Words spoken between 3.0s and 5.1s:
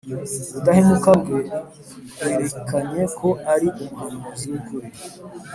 ko ari umuhanuzi w’ukuri,